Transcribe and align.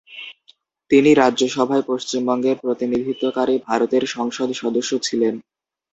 তিনি 0.91 1.09
রাজ্যসভায় 1.13 1.83
পশ্চিমবঙ্গের 1.87 2.55
প্রতিনিধিত্বকারী 2.63 3.55
ভারতের 3.67 4.03
সংসদ 4.07 4.49
সদস্য 4.53 4.91
ছিলেন। 4.99 5.33